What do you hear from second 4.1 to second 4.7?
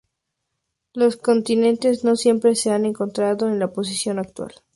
actual.